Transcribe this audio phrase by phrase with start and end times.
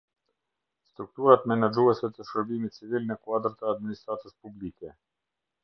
[0.91, 4.95] Strukturat menaxhuese të shërbimit civil në kuadër të administratës publike.